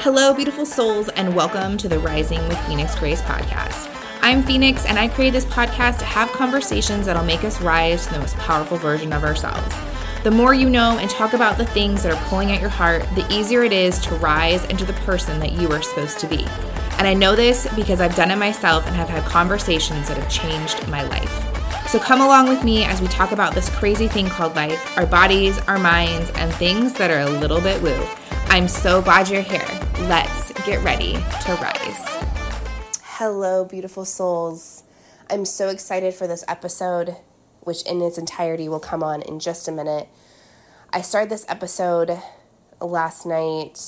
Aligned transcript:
Hello, 0.00 0.32
beautiful 0.34 0.66
souls, 0.66 1.08
and 1.08 1.34
welcome 1.34 1.78
to 1.78 1.88
the 1.88 1.98
Rising 1.98 2.46
with 2.48 2.58
Phoenix 2.66 2.94
Grace 2.94 3.22
podcast. 3.22 3.90
I'm 4.20 4.42
Phoenix, 4.42 4.84
and 4.84 4.98
I 4.98 5.08
created 5.08 5.34
this 5.34 5.46
podcast 5.46 5.98
to 5.98 6.04
have 6.04 6.30
conversations 6.32 7.06
that'll 7.06 7.24
make 7.24 7.42
us 7.44 7.60
rise 7.62 8.06
to 8.06 8.12
the 8.12 8.20
most 8.20 8.36
powerful 8.36 8.76
version 8.76 9.12
of 9.14 9.24
ourselves. 9.24 9.74
The 10.22 10.30
more 10.30 10.52
you 10.52 10.68
know 10.68 10.98
and 10.98 11.10
talk 11.10 11.32
about 11.32 11.56
the 11.56 11.66
things 11.66 12.02
that 12.02 12.12
are 12.12 12.28
pulling 12.28 12.52
at 12.52 12.60
your 12.60 12.68
heart, 12.68 13.04
the 13.14 13.26
easier 13.32 13.62
it 13.62 13.72
is 13.72 13.98
to 14.00 14.14
rise 14.16 14.64
into 14.66 14.84
the 14.84 14.92
person 14.92 15.40
that 15.40 15.52
you 15.52 15.72
are 15.72 15.82
supposed 15.82 16.20
to 16.20 16.28
be. 16.28 16.44
And 16.98 17.08
I 17.08 17.14
know 17.14 17.34
this 17.34 17.66
because 17.74 18.00
I've 18.00 18.14
done 18.14 18.30
it 18.30 18.36
myself 18.36 18.86
and 18.86 18.94
have 18.94 19.08
had 19.08 19.24
conversations 19.24 20.08
that 20.08 20.18
have 20.18 20.30
changed 20.30 20.86
my 20.88 21.02
life. 21.04 21.88
So 21.88 21.98
come 21.98 22.20
along 22.20 22.48
with 22.48 22.62
me 22.62 22.84
as 22.84 23.00
we 23.00 23.08
talk 23.08 23.32
about 23.32 23.54
this 23.54 23.70
crazy 23.70 24.08
thing 24.08 24.28
called 24.28 24.54
life, 24.56 24.96
our 24.98 25.06
bodies, 25.06 25.58
our 25.60 25.78
minds, 25.78 26.30
and 26.36 26.52
things 26.54 26.92
that 26.94 27.10
are 27.10 27.20
a 27.20 27.30
little 27.40 27.62
bit 27.62 27.82
woo. 27.82 28.06
I'm 28.56 28.68
so 28.68 29.02
glad 29.02 29.28
you're 29.28 29.42
here. 29.42 29.68
Let's 30.08 30.50
get 30.64 30.82
ready 30.82 31.12
to 31.12 31.58
rise. 31.60 32.22
Hello, 33.02 33.66
beautiful 33.66 34.06
souls. 34.06 34.82
I'm 35.28 35.44
so 35.44 35.68
excited 35.68 36.14
for 36.14 36.26
this 36.26 36.42
episode, 36.48 37.16
which 37.60 37.82
in 37.82 38.00
its 38.00 38.16
entirety 38.16 38.66
will 38.66 38.80
come 38.80 39.02
on 39.02 39.20
in 39.20 39.40
just 39.40 39.68
a 39.68 39.72
minute. 39.72 40.08
I 40.90 41.02
started 41.02 41.28
this 41.28 41.44
episode 41.50 42.18
last 42.80 43.26
night 43.26 43.78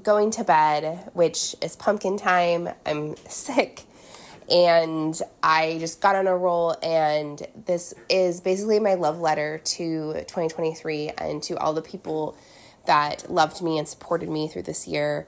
going 0.00 0.30
to 0.30 0.44
bed, 0.44 1.10
which 1.14 1.56
is 1.60 1.74
pumpkin 1.74 2.16
time. 2.16 2.68
I'm 2.86 3.16
sick 3.28 3.82
and 4.48 5.20
I 5.42 5.78
just 5.80 6.00
got 6.00 6.14
on 6.14 6.28
a 6.28 6.36
roll. 6.36 6.76
And 6.80 7.44
this 7.66 7.92
is 8.08 8.40
basically 8.40 8.78
my 8.78 8.94
love 8.94 9.18
letter 9.18 9.58
to 9.58 10.12
2023 10.12 11.10
and 11.18 11.42
to 11.42 11.58
all 11.58 11.72
the 11.72 11.82
people 11.82 12.36
that 12.86 13.30
loved 13.30 13.62
me 13.62 13.78
and 13.78 13.86
supported 13.86 14.28
me 14.28 14.48
through 14.48 14.62
this 14.62 14.86
year. 14.86 15.26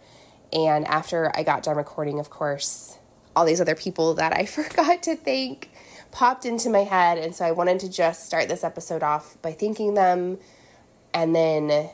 And 0.53 0.87
after 0.87 1.33
I 1.37 1.43
got 1.43 1.63
done 1.63 1.77
recording, 1.77 2.19
of 2.19 2.31
course, 2.31 2.99
all 3.35 3.45
these 3.45 3.61
other 3.61 3.75
people 3.75 4.15
that 4.15 4.33
I 4.33 4.47
forgot 4.47 5.03
to 5.05 5.17
thank 5.17 5.71
popped 6.11 6.47
into 6.47 6.71
my 6.71 6.85
head. 6.85 7.19
And 7.19 7.35
so 7.35 7.45
I 7.45 7.51
wanted 7.51 7.81
to 7.81 7.91
just 7.91 8.25
start 8.25 8.49
this 8.49 8.65
episode 8.65 9.03
off 9.03 9.37
by 9.43 9.53
thanking 9.53 9.95
them. 9.95 10.39
And 11.13 11.35
then, 11.35 11.91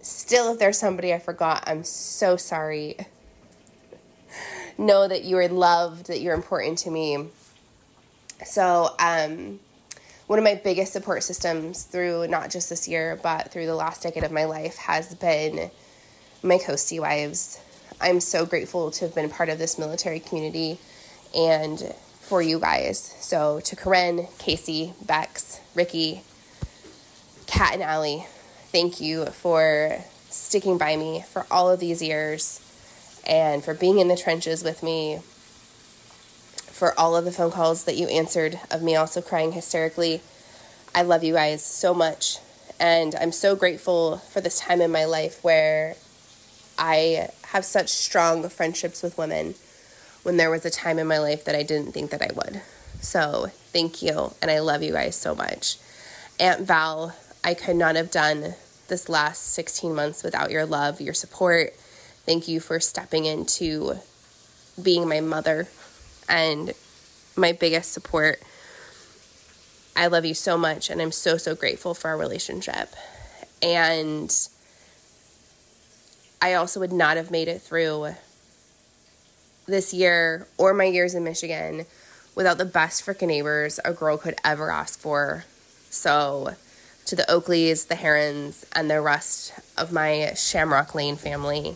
still, 0.00 0.52
if 0.52 0.58
there's 0.58 0.78
somebody 0.78 1.12
I 1.12 1.18
forgot, 1.18 1.64
I'm 1.66 1.84
so 1.84 2.36
sorry. 2.36 2.96
know 4.78 5.06
that 5.06 5.24
you 5.24 5.36
are 5.36 5.48
loved, 5.48 6.06
that 6.06 6.20
you're 6.20 6.34
important 6.34 6.78
to 6.78 6.90
me. 6.90 7.26
So, 8.44 8.94
um, 8.98 9.60
one 10.30 10.38
of 10.38 10.44
my 10.44 10.54
biggest 10.54 10.92
support 10.92 11.24
systems 11.24 11.82
through 11.82 12.28
not 12.28 12.50
just 12.50 12.70
this 12.70 12.86
year, 12.86 13.18
but 13.20 13.50
through 13.50 13.66
the 13.66 13.74
last 13.74 14.00
decade 14.00 14.22
of 14.22 14.30
my 14.30 14.44
life 14.44 14.76
has 14.76 15.12
been 15.16 15.72
my 16.40 16.56
Coastie 16.56 17.00
wives. 17.00 17.58
I'm 18.00 18.20
so 18.20 18.46
grateful 18.46 18.92
to 18.92 19.06
have 19.06 19.14
been 19.16 19.28
part 19.28 19.48
of 19.48 19.58
this 19.58 19.76
military 19.76 20.20
community 20.20 20.78
and 21.36 21.92
for 22.20 22.40
you 22.40 22.60
guys. 22.60 23.12
So 23.18 23.58
to 23.58 23.74
Corinne, 23.74 24.28
Casey, 24.38 24.94
Bex, 25.04 25.60
Ricky, 25.74 26.22
Kat, 27.48 27.74
and 27.74 27.82
Allie, 27.82 28.24
thank 28.70 29.00
you 29.00 29.26
for 29.26 29.98
sticking 30.28 30.78
by 30.78 30.94
me 30.94 31.24
for 31.28 31.44
all 31.50 31.68
of 31.68 31.80
these 31.80 32.00
years 32.00 32.60
and 33.26 33.64
for 33.64 33.74
being 33.74 33.98
in 33.98 34.06
the 34.06 34.16
trenches 34.16 34.62
with 34.62 34.84
me 34.84 35.18
for 36.80 36.98
all 36.98 37.14
of 37.14 37.26
the 37.26 37.30
phone 37.30 37.50
calls 37.50 37.84
that 37.84 37.98
you 37.98 38.06
answered 38.06 38.58
of 38.70 38.82
me 38.82 38.96
also 38.96 39.20
crying 39.20 39.52
hysterically. 39.52 40.22
I 40.94 41.02
love 41.02 41.22
you 41.22 41.34
guys 41.34 41.62
so 41.62 41.92
much. 41.92 42.38
And 42.80 43.14
I'm 43.16 43.32
so 43.32 43.54
grateful 43.54 44.16
for 44.16 44.40
this 44.40 44.60
time 44.60 44.80
in 44.80 44.90
my 44.90 45.04
life 45.04 45.44
where 45.44 45.96
I 46.78 47.28
have 47.48 47.66
such 47.66 47.90
strong 47.90 48.48
friendships 48.48 49.02
with 49.02 49.18
women 49.18 49.56
when 50.22 50.38
there 50.38 50.50
was 50.50 50.64
a 50.64 50.70
time 50.70 50.98
in 50.98 51.06
my 51.06 51.18
life 51.18 51.44
that 51.44 51.54
I 51.54 51.62
didn't 51.62 51.92
think 51.92 52.12
that 52.12 52.22
I 52.22 52.30
would. 52.34 52.62
So 53.02 53.48
thank 53.74 54.00
you. 54.00 54.32
And 54.40 54.50
I 54.50 54.60
love 54.60 54.82
you 54.82 54.92
guys 54.92 55.16
so 55.16 55.34
much. 55.34 55.76
Aunt 56.38 56.62
Val, 56.62 57.14
I 57.44 57.52
could 57.52 57.76
not 57.76 57.96
have 57.96 58.10
done 58.10 58.54
this 58.88 59.10
last 59.10 59.52
16 59.52 59.94
months 59.94 60.22
without 60.22 60.50
your 60.50 60.64
love, 60.64 60.98
your 60.98 61.12
support. 61.12 61.74
Thank 62.24 62.48
you 62.48 62.58
for 62.58 62.80
stepping 62.80 63.26
into 63.26 63.96
being 64.82 65.06
my 65.06 65.20
mother 65.20 65.68
and 66.30 66.72
my 67.36 67.52
biggest 67.52 67.92
support. 67.92 68.40
I 69.96 70.06
love 70.06 70.24
you 70.24 70.34
so 70.34 70.56
much, 70.56 70.88
and 70.88 71.02
I'm 71.02 71.12
so, 71.12 71.36
so 71.36 71.54
grateful 71.54 71.92
for 71.92 72.08
our 72.08 72.16
relationship. 72.16 72.94
And 73.60 74.34
I 76.40 76.54
also 76.54 76.80
would 76.80 76.92
not 76.92 77.16
have 77.18 77.30
made 77.30 77.48
it 77.48 77.60
through 77.60 78.14
this 79.66 79.92
year 79.92 80.46
or 80.56 80.72
my 80.72 80.84
years 80.84 81.14
in 81.14 81.24
Michigan 81.24 81.84
without 82.34 82.56
the 82.56 82.64
best 82.64 83.04
freaking 83.04 83.26
neighbors 83.26 83.78
a 83.84 83.92
girl 83.92 84.16
could 84.16 84.36
ever 84.44 84.70
ask 84.70 84.98
for. 84.98 85.44
So, 85.90 86.54
to 87.06 87.16
the 87.16 87.24
Oakleys, 87.24 87.88
the 87.88 87.96
Herons, 87.96 88.64
and 88.74 88.88
the 88.88 89.00
rest 89.00 89.52
of 89.76 89.92
my 89.92 90.32
Shamrock 90.36 90.94
Lane 90.94 91.16
family, 91.16 91.74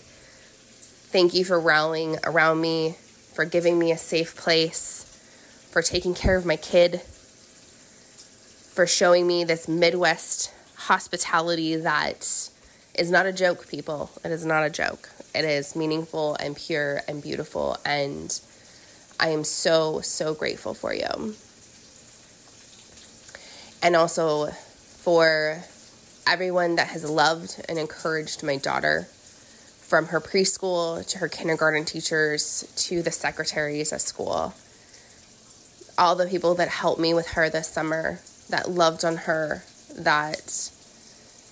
thank 1.10 1.34
you 1.34 1.44
for 1.44 1.58
rallying 1.58 2.18
around 2.24 2.60
me 2.60 2.96
for 3.34 3.44
giving 3.44 3.78
me 3.78 3.90
a 3.90 3.98
safe 3.98 4.36
place, 4.36 5.04
for 5.70 5.82
taking 5.82 6.14
care 6.14 6.36
of 6.36 6.46
my 6.46 6.56
kid, 6.56 7.00
for 8.72 8.86
showing 8.86 9.26
me 9.26 9.44
this 9.44 9.66
Midwest 9.68 10.52
hospitality 10.76 11.74
that 11.76 12.50
is 12.94 13.10
not 13.10 13.26
a 13.26 13.32
joke, 13.32 13.68
people. 13.68 14.10
It 14.24 14.30
is 14.30 14.46
not 14.46 14.64
a 14.64 14.70
joke. 14.70 15.10
It 15.34 15.44
is 15.44 15.74
meaningful 15.74 16.36
and 16.36 16.56
pure 16.56 17.02
and 17.08 17.20
beautiful. 17.20 17.76
And 17.84 18.40
I 19.18 19.28
am 19.30 19.42
so, 19.42 20.00
so 20.00 20.32
grateful 20.32 20.74
for 20.74 20.94
you. 20.94 21.34
And 23.82 23.96
also 23.96 24.46
for 24.50 25.64
everyone 26.26 26.76
that 26.76 26.88
has 26.88 27.08
loved 27.08 27.64
and 27.68 27.78
encouraged 27.78 28.42
my 28.44 28.56
daughter 28.56 29.08
from 29.94 30.06
her 30.06 30.20
preschool 30.20 31.06
to 31.06 31.18
her 31.18 31.28
kindergarten 31.28 31.84
teachers 31.84 32.64
to 32.74 33.00
the 33.00 33.12
secretaries 33.12 33.92
at 33.92 34.00
school. 34.00 34.52
All 35.96 36.16
the 36.16 36.26
people 36.26 36.56
that 36.56 36.66
helped 36.66 37.00
me 37.00 37.14
with 37.14 37.28
her 37.28 37.48
this 37.48 37.68
summer, 37.68 38.18
that 38.50 38.68
loved 38.68 39.04
on 39.04 39.18
her, 39.18 39.62
that 39.96 40.72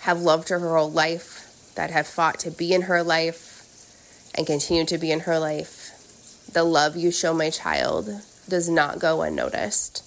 have 0.00 0.22
loved 0.22 0.48
her 0.48 0.58
her 0.58 0.76
whole 0.76 0.90
life, 0.90 1.72
that 1.76 1.92
have 1.92 2.08
fought 2.08 2.40
to 2.40 2.50
be 2.50 2.74
in 2.74 2.82
her 2.82 3.04
life 3.04 4.32
and 4.36 4.44
continue 4.44 4.84
to 4.86 4.98
be 4.98 5.12
in 5.12 5.20
her 5.20 5.38
life. 5.38 6.48
The 6.52 6.64
love 6.64 6.96
you 6.96 7.12
show 7.12 7.32
my 7.32 7.50
child 7.50 8.10
does 8.48 8.68
not 8.68 8.98
go 8.98 9.22
unnoticed. 9.22 10.02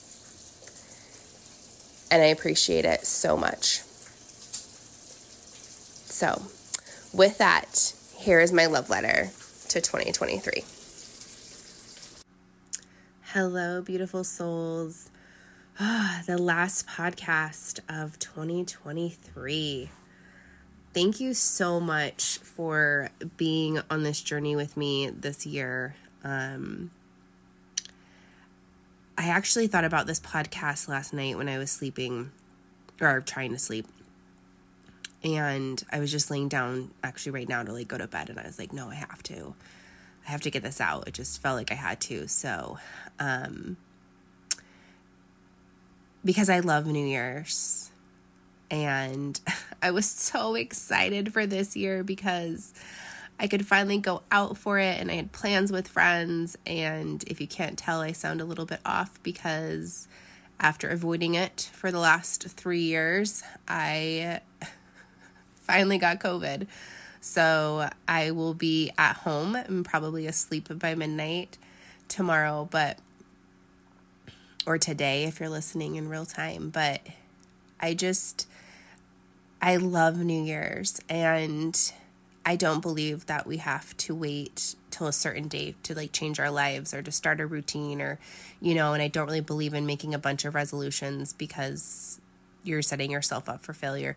And 2.12 2.22
I 2.22 2.26
appreciate 2.26 2.84
it 2.84 3.08
so 3.08 3.38
much. 3.38 3.80
So, 6.12 6.42
with 7.14 7.38
that, 7.38 7.94
here 8.18 8.40
is 8.40 8.52
my 8.52 8.66
love 8.66 8.90
letter 8.90 9.30
to 9.70 9.82
2023. 9.82 10.64
Hello, 13.34 13.82
beautiful 13.82 14.24
souls. 14.24 15.12
Ah, 15.80 16.24
the 16.26 16.38
last 16.38 16.88
podcast 16.88 17.82
of 17.90 18.18
2023. 18.20 19.90
Thank 20.94 21.20
you 21.20 21.34
so 21.34 21.82
much 21.82 22.38
for 22.38 23.10
being 23.36 23.82
on 23.90 24.04
this 24.04 24.22
journey 24.22 24.56
with 24.56 24.78
me 24.78 25.10
this 25.10 25.46
year. 25.46 25.98
Um, 26.24 26.92
I 29.18 29.28
actually 29.28 29.68
thought 29.68 29.84
about 29.84 30.08
this 30.08 30.22
podcast 30.22 30.88
last 30.88 31.14
night 31.14 31.38
when 31.38 31.50
I 31.50 31.58
was 31.58 31.70
sleeping 31.70 32.32
or 33.02 33.20
trying 33.20 33.52
to 33.52 33.60
sleep 33.60 33.86
and 35.26 35.84
I 35.92 36.00
was 36.00 36.12
just 36.12 36.30
laying 36.30 36.48
down 36.48 36.92
actually 37.04 37.32
right 37.32 37.50
now 37.50 37.64
to 37.64 37.74
like 37.74 37.88
go 37.88 37.98
to 37.98 38.08
bed 38.08 38.30
and 38.30 38.40
I 38.40 38.44
was 38.44 38.60
like 38.60 38.72
no 38.72 38.90
I 38.90 38.96
have 38.96 39.24
to. 39.24 39.56
I 40.28 40.32
have 40.32 40.42
to 40.42 40.52
get 40.52 40.64
this 40.64 40.80
out. 40.80 41.08
It 41.08 41.14
just 41.16 41.42
felt 41.42 41.58
like 41.58 41.72
I 41.72 41.76
had 41.76 42.00
to. 42.02 42.28
So 42.28 42.78
um 43.20 43.78
because 46.24 46.50
I 46.50 46.60
love 46.60 46.86
New 46.86 47.06
Year's 47.06 47.92
and 48.70 49.40
I 49.82 49.92
was 49.92 50.08
so 50.08 50.56
excited 50.56 51.34
for 51.34 51.46
this 51.46 51.76
year 51.76 52.04
because 52.04 52.74
I 53.40 53.48
could 53.48 53.66
finally 53.66 53.98
go 53.98 54.22
out 54.32 54.58
for 54.58 54.80
it 54.80 55.00
and 55.00 55.12
I 55.12 55.16
had 55.16 55.32
plans 55.32 55.72
with 55.72 55.88
friends. 55.88 56.58
And 56.66 57.24
if 57.28 57.42
you 57.42 57.48
can't 57.48 57.78
tell 57.78 58.02
I 58.02 58.12
sound 58.12 58.42
a 58.42 58.46
little 58.46 58.66
bit 58.66 58.80
off 58.86 59.22
because 59.24 60.08
after 60.60 60.88
avoiding 60.88 61.34
it 61.34 61.70
for 61.74 61.92
the 61.92 62.00
last 62.00 62.44
3 62.44 62.80
years 62.80 63.44
I 63.68 64.42
finally 65.66 65.98
got 65.98 66.20
COVID. 66.20 66.68
So 67.22 67.90
I 68.08 68.32
will 68.32 68.54
be 68.54 68.92
at 68.98 69.16
home 69.18 69.56
and 69.56 69.84
probably 69.84 70.28
asleep 70.28 70.68
by 70.80 70.94
midnight 70.96 71.58
tomorrow, 72.08 72.68
but 72.70 73.00
or 74.66 74.78
today 74.78 75.24
if 75.24 75.40
you're 75.40 75.50
listening 75.50 75.96
in 75.96 76.08
real 76.08 76.26
time. 76.26 76.70
But 76.70 77.02
I 77.80 77.94
just, 77.94 78.48
I 79.62 79.78
love 79.78 80.20
New 80.20 80.44
Year's 80.44 81.00
and 81.10 81.92
I 82.46 82.56
don't 82.56 82.82
believe 82.82 83.26
that 83.26 83.48
we 83.48 83.58
have 83.58 83.98
to 83.98 84.14
wait 84.14 84.76
till 84.92 85.08
a 85.08 85.14
certain 85.14 85.48
date 85.48 85.84
to 85.84 85.96
like 85.96 86.12
change 86.12 86.40
our 86.40 86.52
lives 86.52 86.94
or 86.94 87.02
to 87.02 87.12
start 87.12 87.42
a 87.42 87.48
routine 87.48 88.02
or, 88.02 88.20
you 88.62 88.76
know, 88.76 88.94
and 88.94 89.02
I 89.02 89.08
don't 89.08 89.26
really 89.26 89.42
believe 89.42 89.74
in 89.74 89.88
making 89.88 90.14
a 90.14 90.20
bunch 90.20 90.46
of 90.46 90.54
resolutions 90.54 91.34
because 91.34 92.22
you're 92.64 92.84
setting 92.84 93.10
yourself 93.10 93.50
up 93.50 93.64
for 93.64 93.74
failure. 93.74 94.16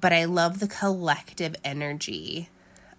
But 0.00 0.12
I 0.14 0.24
love 0.24 0.58
the 0.58 0.68
collective 0.68 1.54
energy 1.62 2.48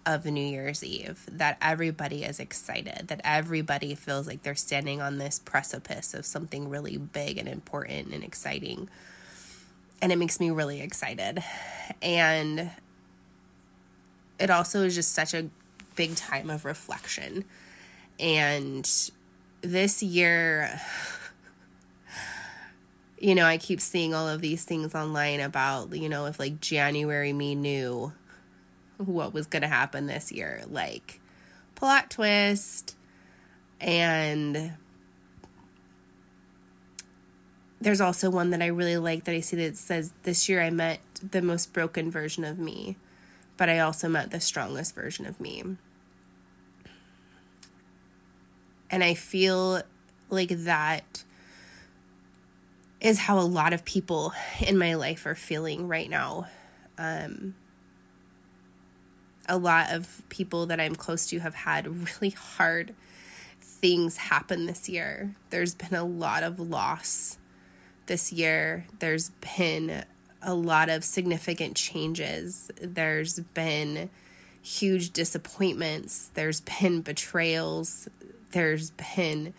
of 0.06 0.24
New 0.24 0.46
Year's 0.46 0.84
Eve 0.84 1.26
that 1.28 1.58
everybody 1.60 2.22
is 2.22 2.38
excited, 2.38 3.08
that 3.08 3.20
everybody 3.24 3.96
feels 3.96 4.28
like 4.28 4.44
they're 4.44 4.54
standing 4.54 5.02
on 5.02 5.18
this 5.18 5.40
precipice 5.40 6.14
of 6.14 6.24
something 6.24 6.68
really 6.68 6.96
big 6.96 7.36
and 7.36 7.48
important 7.48 8.12
and 8.14 8.22
exciting. 8.22 8.88
And 10.00 10.12
it 10.12 10.16
makes 10.16 10.38
me 10.38 10.50
really 10.50 10.80
excited. 10.80 11.42
And 12.00 12.70
it 14.38 14.50
also 14.50 14.84
is 14.84 14.94
just 14.94 15.12
such 15.12 15.34
a 15.34 15.48
big 15.96 16.14
time 16.14 16.48
of 16.48 16.64
reflection. 16.64 17.44
And 18.20 18.88
this 19.62 20.00
year, 20.00 20.80
you 23.24 23.34
know, 23.34 23.46
I 23.46 23.58
keep 23.58 23.80
seeing 23.80 24.14
all 24.14 24.28
of 24.28 24.40
these 24.40 24.64
things 24.64 24.94
online 24.94 25.40
about, 25.40 25.96
you 25.96 26.08
know, 26.08 26.26
if 26.26 26.38
like 26.38 26.60
January 26.60 27.32
me 27.32 27.54
knew 27.54 28.12
what 28.98 29.32
was 29.32 29.46
going 29.46 29.62
to 29.62 29.68
happen 29.68 30.06
this 30.06 30.30
year, 30.30 30.62
like 30.68 31.20
plot 31.74 32.10
twist. 32.10 32.96
And 33.80 34.74
there's 37.80 38.00
also 38.00 38.30
one 38.30 38.50
that 38.50 38.62
I 38.62 38.66
really 38.66 38.98
like 38.98 39.24
that 39.24 39.34
I 39.34 39.40
see 39.40 39.56
that 39.56 39.76
says, 39.76 40.12
This 40.22 40.48
year 40.48 40.62
I 40.62 40.70
met 40.70 41.00
the 41.30 41.42
most 41.42 41.72
broken 41.72 42.10
version 42.10 42.44
of 42.44 42.58
me 42.58 42.96
but 43.56 43.68
I 43.68 43.78
also 43.78 44.08
met 44.08 44.30
the 44.30 44.40
strongest 44.40 44.94
version 44.94 45.26
of 45.26 45.40
me. 45.40 45.62
And 48.90 49.02
I 49.02 49.14
feel 49.14 49.82
like 50.28 50.50
that 50.50 51.24
is 53.04 53.18
how 53.18 53.38
a 53.38 53.44
lot 53.44 53.74
of 53.74 53.84
people 53.84 54.32
in 54.66 54.78
my 54.78 54.94
life 54.94 55.26
are 55.26 55.34
feeling 55.34 55.86
right 55.86 56.08
now. 56.08 56.48
Um, 56.96 57.54
a 59.46 59.58
lot 59.58 59.92
of 59.92 60.22
people 60.30 60.64
that 60.66 60.80
I'm 60.80 60.96
close 60.96 61.28
to 61.28 61.38
have 61.38 61.54
had 61.54 61.86
really 62.20 62.30
hard 62.30 62.94
things 63.60 64.16
happen 64.16 64.64
this 64.64 64.88
year. 64.88 65.34
There's 65.50 65.74
been 65.74 65.94
a 65.94 66.04
lot 66.04 66.42
of 66.42 66.58
loss 66.58 67.36
this 68.06 68.32
year. 68.32 68.86
There's 69.00 69.30
been 69.58 70.04
a 70.40 70.54
lot 70.54 70.88
of 70.88 71.04
significant 71.04 71.76
changes. 71.76 72.70
There's 72.80 73.38
been 73.38 74.08
huge 74.62 75.10
disappointments, 75.10 76.30
there's 76.32 76.62
been 76.62 77.02
betrayals, 77.02 78.08
there's 78.52 78.92
been 78.92 79.52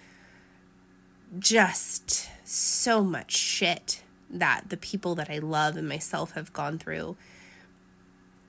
just 1.38 2.28
so 2.46 3.04
much 3.04 3.36
shit 3.36 4.04
that 4.30 4.70
the 4.70 4.78
people 4.78 5.16
that 5.16 5.30
I 5.30 5.40
love 5.40 5.78
and 5.78 5.88
myself 5.88 6.32
have 6.32 6.54
gone 6.54 6.78
through. 6.78 7.18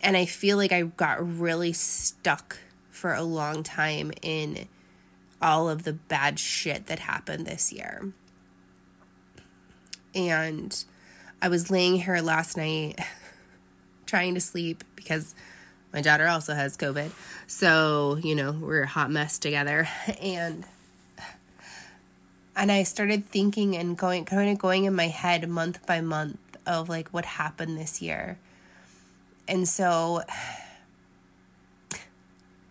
And 0.00 0.16
I 0.16 0.26
feel 0.26 0.56
like 0.56 0.72
I 0.72 0.82
got 0.82 1.38
really 1.38 1.72
stuck 1.72 2.58
for 2.90 3.14
a 3.14 3.22
long 3.22 3.62
time 3.62 4.12
in 4.22 4.68
all 5.40 5.68
of 5.68 5.84
the 5.84 5.92
bad 5.92 6.38
shit 6.38 6.86
that 6.86 7.00
happened 7.00 7.46
this 7.46 7.72
year. 7.72 8.12
And 10.14 10.84
I 11.42 11.48
was 11.48 11.70
laying 11.70 11.96
here 11.96 12.20
last 12.20 12.56
night 12.56 12.98
trying 14.06 14.34
to 14.34 14.40
sleep 14.40 14.84
because 14.94 15.34
my 15.92 16.00
daughter 16.00 16.26
also 16.26 16.54
has 16.54 16.76
COVID. 16.76 17.10
So, 17.46 18.18
you 18.22 18.34
know, 18.34 18.52
we're 18.52 18.82
a 18.82 18.86
hot 18.86 19.10
mess 19.10 19.38
together. 19.38 19.88
And 20.20 20.64
and 22.56 22.72
I 22.72 22.82
started 22.84 23.26
thinking 23.26 23.76
and 23.76 23.96
going 23.96 24.24
kind 24.24 24.50
of 24.50 24.58
going 24.58 24.84
in 24.84 24.94
my 24.94 25.08
head 25.08 25.48
month 25.48 25.86
by 25.86 26.00
month 26.00 26.38
of 26.66 26.88
like 26.88 27.08
what 27.10 27.26
happened 27.26 27.78
this 27.78 28.00
year. 28.00 28.38
And 29.46 29.68
so 29.68 30.22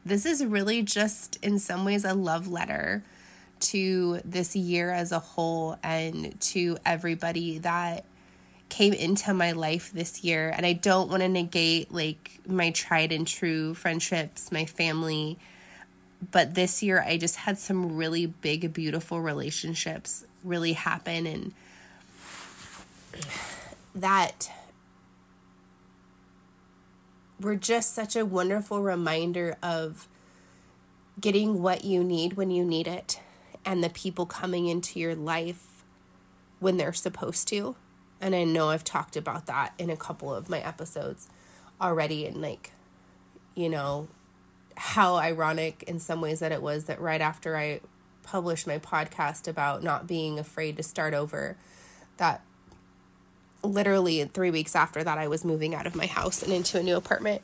this 0.03 0.25
is 0.25 0.43
really 0.43 0.81
just 0.81 1.37
in 1.43 1.59
some 1.59 1.85
ways 1.85 2.03
a 2.03 2.13
love 2.13 2.47
letter 2.47 3.03
to 3.59 4.21
this 4.25 4.55
year 4.55 4.91
as 4.91 5.11
a 5.11 5.19
whole 5.19 5.77
and 5.83 6.39
to 6.41 6.77
everybody 6.85 7.59
that 7.59 8.05
came 8.67 8.93
into 8.93 9.33
my 9.33 9.51
life 9.51 9.91
this 9.93 10.23
year 10.23 10.51
and 10.55 10.65
I 10.65 10.73
don't 10.73 11.09
want 11.09 11.21
to 11.21 11.29
negate 11.29 11.93
like 11.93 12.39
my 12.47 12.71
tried 12.71 13.11
and 13.11 13.25
true 13.25 13.75
friendships, 13.75 14.51
my 14.51 14.65
family, 14.65 15.37
but 16.31 16.55
this 16.55 16.81
year 16.81 17.03
I 17.05 17.17
just 17.17 17.37
had 17.37 17.57
some 17.57 17.95
really 17.95 18.25
big 18.25 18.73
beautiful 18.73 19.21
relationships 19.21 20.25
really 20.43 20.73
happen 20.73 21.25
and 21.25 21.53
that 23.93 24.51
were 27.39 27.55
just 27.55 27.93
such 27.93 28.15
a 28.15 28.25
wonderful 28.25 28.81
reminder 28.81 29.57
of 29.61 30.07
getting 31.19 31.61
what 31.61 31.85
you 31.85 32.03
need 32.03 32.33
when 32.33 32.51
you 32.51 32.63
need 32.63 32.87
it 32.87 33.19
and 33.65 33.83
the 33.83 33.89
people 33.89 34.25
coming 34.25 34.67
into 34.67 34.99
your 34.99 35.15
life 35.15 35.83
when 36.59 36.77
they're 36.77 36.93
supposed 36.93 37.47
to. 37.47 37.75
And 38.21 38.35
I 38.35 38.43
know 38.43 38.69
I've 38.69 38.83
talked 38.83 39.15
about 39.15 39.45
that 39.47 39.73
in 39.77 39.89
a 39.89 39.97
couple 39.97 40.33
of 40.33 40.49
my 40.49 40.59
episodes 40.59 41.29
already 41.81 42.25
and 42.25 42.41
like 42.41 42.71
you 43.53 43.69
know 43.69 44.07
how 44.77 45.15
ironic 45.15 45.83
in 45.87 45.99
some 45.99 46.21
ways 46.21 46.39
that 46.39 46.51
it 46.51 46.61
was 46.61 46.85
that 46.85 46.99
right 46.99 47.21
after 47.21 47.55
I 47.55 47.81
published 48.23 48.67
my 48.67 48.79
podcast 48.79 49.47
about 49.47 49.83
not 49.83 50.07
being 50.07 50.39
afraid 50.39 50.77
to 50.77 50.83
start 50.83 51.13
over 51.13 51.55
that 52.17 52.41
literally 53.63 54.23
3 54.23 54.51
weeks 54.51 54.75
after 54.75 55.03
that 55.03 55.17
I 55.17 55.27
was 55.27 55.45
moving 55.45 55.73
out 55.73 55.87
of 55.87 55.95
my 55.95 56.05
house 56.05 56.43
and 56.43 56.51
into 56.51 56.79
a 56.79 56.83
new 56.83 56.95
apartment 56.95 57.41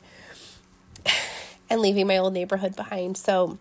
and 1.70 1.80
leaving 1.80 2.06
my 2.06 2.18
old 2.18 2.32
neighborhood 2.32 2.76
behind. 2.76 3.16
So 3.16 3.58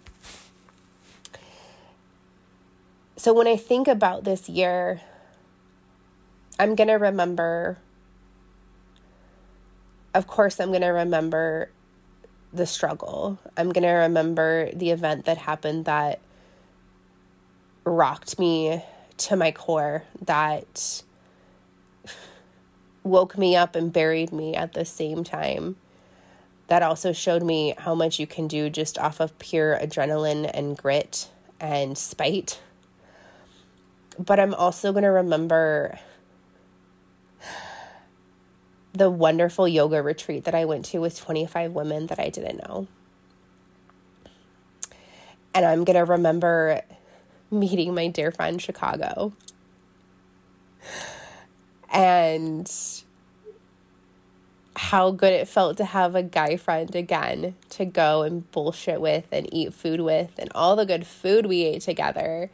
so 3.15 3.33
when 3.33 3.47
I 3.47 3.55
think 3.55 3.87
about 3.87 4.23
this 4.23 4.49
year 4.49 5.01
I'm 6.61 6.75
going 6.75 6.89
to 6.89 6.93
remember, 6.93 7.79
of 10.13 10.27
course, 10.27 10.59
I'm 10.59 10.69
going 10.69 10.83
to 10.83 10.89
remember 10.89 11.71
the 12.53 12.65
struggle. 12.65 13.39
I'm 13.55 13.71
going 13.71 13.83
to 13.83 13.89
remember 13.89 14.71
the 14.73 14.91
event 14.91 15.25
that 15.25 15.37
happened 15.37 15.85
that 15.85 16.19
rocked 17.83 18.37
me 18.37 18.83
to 19.17 19.35
my 19.35 19.51
core, 19.51 20.03
that 20.21 21.03
woke 23.03 23.37
me 23.37 23.55
up 23.55 23.75
and 23.75 23.91
buried 23.91 24.31
me 24.31 24.55
at 24.55 24.73
the 24.73 24.85
same 24.85 25.23
time. 25.23 25.75
That 26.67 26.83
also 26.83 27.11
showed 27.11 27.43
me 27.43 27.75
how 27.77 27.95
much 27.95 28.19
you 28.19 28.27
can 28.27 28.47
do 28.47 28.69
just 28.69 28.97
off 28.97 29.19
of 29.19 29.37
pure 29.39 29.77
adrenaline 29.77 30.49
and 30.53 30.77
grit 30.77 31.29
and 31.59 31.97
spite. 31.97 32.61
But 34.17 34.39
I'm 34.39 34.53
also 34.53 34.91
going 34.91 35.03
to 35.03 35.09
remember 35.09 35.99
the 38.93 39.09
wonderful 39.09 39.67
yoga 39.67 40.01
retreat 40.01 40.43
that 40.43 40.55
I 40.55 40.65
went 40.65 40.85
to 40.85 40.99
with 40.99 41.17
25 41.19 41.71
women 41.73 42.07
that 42.07 42.19
I 42.19 42.29
didn't 42.29 42.67
know. 42.67 42.87
And 45.53 45.65
I'm 45.65 45.83
going 45.83 45.97
to 45.97 46.05
remember 46.05 46.81
meeting 47.49 47.93
my 47.93 48.07
dear 48.07 48.31
friend 48.31 48.61
Chicago. 48.61 49.33
And 51.93 52.71
how 54.75 55.11
good 55.11 55.33
it 55.33 55.47
felt 55.47 55.77
to 55.77 55.85
have 55.85 56.15
a 56.15 56.23
guy 56.23 56.55
friend 56.55 56.95
again 56.95 57.55
to 57.69 57.85
go 57.85 58.23
and 58.23 58.49
bullshit 58.51 59.01
with 59.01 59.27
and 59.31 59.47
eat 59.53 59.73
food 59.73 59.99
with, 59.99 60.31
and 60.37 60.49
all 60.55 60.75
the 60.75 60.85
good 60.85 61.05
food 61.05 61.45
we 61.45 61.63
ate 61.63 61.81
together 61.81 62.49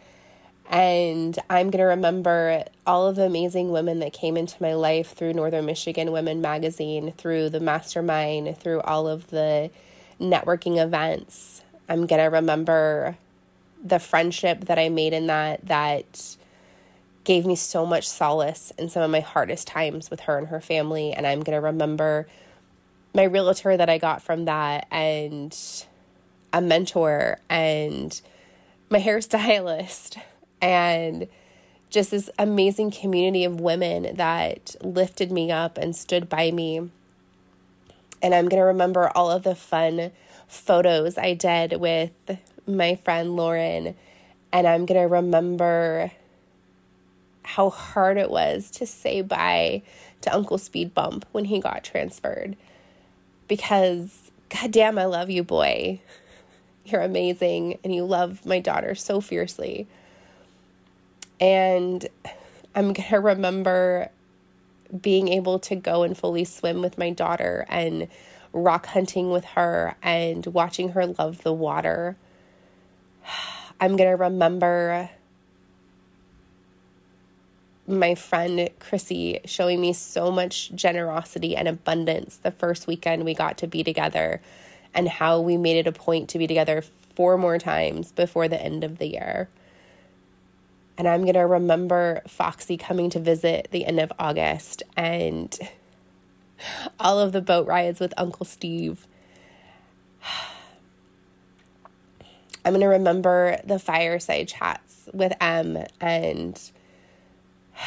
and 0.69 1.37
I'm 1.49 1.69
going 1.69 1.79
to 1.79 1.85
remember 1.85 2.65
all 2.85 3.07
of 3.07 3.15
the 3.15 3.23
amazing 3.23 3.71
women 3.71 3.99
that 3.99 4.11
came 4.11 4.35
into 4.35 4.61
my 4.61 4.73
life 4.73 5.13
through 5.13 5.33
Northern 5.33 5.65
Michigan 5.65 6.11
Women 6.11 6.41
Magazine, 6.41 7.13
through 7.13 7.49
the 7.49 7.59
mastermind, 7.59 8.57
through 8.57 8.81
all 8.81 9.07
of 9.07 9.27
the 9.27 9.71
networking 10.19 10.81
events. 10.81 11.63
I'm 11.87 12.05
going 12.05 12.21
to 12.21 12.29
remember 12.29 13.17
the 13.83 13.99
friendship 13.99 14.65
that 14.65 14.77
I 14.77 14.89
made 14.89 15.13
in 15.13 15.27
that 15.27 15.65
that 15.67 16.35
gave 17.23 17.45
me 17.45 17.55
so 17.55 17.85
much 17.85 18.07
solace 18.07 18.71
in 18.77 18.89
some 18.89 19.03
of 19.03 19.11
my 19.11 19.19
hardest 19.19 19.67
times 19.67 20.09
with 20.09 20.21
her 20.21 20.37
and 20.37 20.47
her 20.47 20.61
family. 20.61 21.13
And 21.13 21.25
I'm 21.25 21.43
going 21.43 21.55
to 21.55 21.65
remember 21.65 22.27
my 23.13 23.23
realtor 23.23 23.77
that 23.77 23.89
I 23.89 23.97
got 23.97 24.21
from 24.21 24.45
that 24.45 24.87
and 24.91 25.57
a 26.51 26.61
mentor 26.61 27.39
and 27.49 28.19
my 28.89 28.99
hairstylist 28.99 30.17
and 30.61 31.27
just 31.89 32.11
this 32.11 32.29
amazing 32.37 32.91
community 32.91 33.43
of 33.45 33.61
women 33.61 34.15
that 34.15 34.75
lifted 34.81 35.31
me 35.31 35.51
up 35.51 35.77
and 35.77 35.95
stood 35.95 36.29
by 36.29 36.51
me 36.51 36.89
And 38.21 38.33
I'm 38.33 38.49
going 38.49 38.59
to 38.61 38.65
remember 38.67 39.09
all 39.15 39.31
of 39.31 39.43
the 39.43 39.55
fun 39.55 40.11
photos 40.47 41.17
I 41.17 41.33
did 41.33 41.79
with 41.79 42.11
my 42.67 42.95
friend 42.95 43.35
Lauren. 43.35 43.95
And 44.51 44.67
I'm 44.67 44.85
going 44.85 45.01
to 45.01 45.07
remember 45.07 46.11
how 47.43 47.69
hard 47.69 48.17
it 48.17 48.29
was 48.29 48.71
to 48.71 48.85
say 48.85 49.21
bye 49.21 49.83
to 50.21 50.33
Uncle 50.35 50.57
Speed 50.57 50.93
Bump 50.93 51.25
when 51.31 51.45
he 51.45 51.59
got 51.59 51.83
transferred. 51.83 52.57
Because, 53.47 54.31
goddamn, 54.49 54.97
I 54.97 55.05
love 55.05 55.29
you, 55.29 55.43
boy. 55.43 56.01
You're 56.85 57.01
amazing, 57.01 57.79
and 57.83 57.93
you 57.93 58.05
love 58.05 58.45
my 58.45 58.59
daughter 58.59 58.95
so 58.95 59.21
fiercely. 59.21 59.87
And 61.39 62.07
I'm 62.75 62.93
going 62.93 63.09
to 63.09 63.19
remember 63.19 64.09
being 65.01 65.27
able 65.27 65.59
to 65.59 65.75
go 65.75 66.03
and 66.03 66.17
fully 66.17 66.45
swim 66.45 66.81
with 66.81 66.97
my 66.97 67.09
daughter 67.09 67.65
and 67.69 68.07
rock 68.53 68.87
hunting 68.87 69.31
with 69.31 69.45
her 69.45 69.95
and 70.01 70.45
watching 70.47 70.89
her 70.89 71.05
love 71.05 71.43
the 71.43 71.53
water. 71.53 72.17
I'm 73.79 73.95
going 73.95 74.09
to 74.09 74.15
remember 74.15 75.11
my 77.87 78.15
friend 78.15 78.69
Chrissy 78.79 79.39
showing 79.45 79.79
me 79.79 79.93
so 79.93 80.29
much 80.29 80.75
generosity 80.75 81.55
and 81.55 81.67
abundance 81.67 82.37
the 82.37 82.51
first 82.51 82.85
weekend 82.85 83.23
we 83.23 83.33
got 83.33 83.57
to 83.59 83.67
be 83.67 83.83
together 83.83 84.41
and 84.93 85.07
how 85.07 85.39
we 85.39 85.55
made 85.55 85.77
it 85.77 85.87
a 85.87 85.91
point 85.91 86.27
to 86.29 86.37
be 86.37 86.47
together 86.47 86.81
four 86.81 87.37
more 87.37 87.57
times 87.57 88.11
before 88.11 88.47
the 88.47 88.61
end 88.61 88.83
of 88.83 88.97
the 88.97 89.07
year. 89.07 89.47
And 90.97 91.07
I'm 91.07 91.21
going 91.21 91.35
to 91.35 91.41
remember 91.41 92.21
Foxy 92.27 92.75
coming 92.75 93.09
to 93.11 93.19
visit 93.19 93.67
the 93.71 93.85
end 93.85 93.99
of 93.99 94.11
August 94.17 94.81
and 94.95 95.57
all 96.99 97.19
of 97.19 97.31
the 97.33 97.41
boat 97.41 97.67
rides 97.67 97.99
with 97.99 98.13
Uncle 98.17 98.45
Steve. 98.45 99.05
I'm 102.65 102.73
going 102.73 102.81
to 102.81 102.87
remember 102.87 103.59
the 103.63 103.79
fireside 103.79 104.47
chats 104.47 105.07
with 105.13 105.33
Em 105.39 105.85
and 106.01 106.59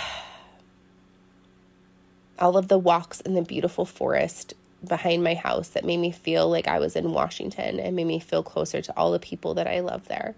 all 2.38 2.56
of 2.56 2.68
the 2.68 2.78
walks 2.78 3.20
in 3.20 3.34
the 3.34 3.42
beautiful 3.42 3.84
forest 3.84 4.54
behind 4.86 5.22
my 5.22 5.34
house 5.34 5.68
that 5.68 5.84
made 5.84 5.98
me 5.98 6.10
feel 6.10 6.48
like 6.48 6.66
I 6.66 6.78
was 6.78 6.96
in 6.96 7.12
Washington 7.12 7.78
and 7.78 7.94
made 7.94 8.06
me 8.06 8.18
feel 8.18 8.42
closer 8.42 8.80
to 8.80 8.96
all 8.96 9.12
the 9.12 9.18
people 9.18 9.52
that 9.54 9.66
I 9.66 9.80
love 9.80 10.08
there. 10.08 10.34